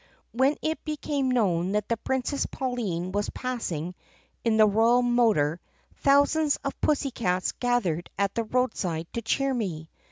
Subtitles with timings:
[0.31, 3.93] When it became known that the Princess Pauline was passing
[4.43, 5.59] in the royal motor
[5.97, 9.91] thousands of pussycats gathered at the roadside to cheer me.